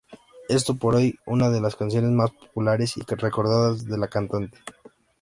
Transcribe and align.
Es 0.49 0.63
por 0.65 0.95
hoy, 0.95 1.19
una 1.27 1.51
de 1.51 1.61
las 1.61 1.75
canciones 1.75 2.09
más 2.09 2.31
populares 2.31 2.97
y 2.97 3.01
recordadas 3.01 3.85
de 3.85 3.99
la 3.99 4.07
cantante. 4.07 4.57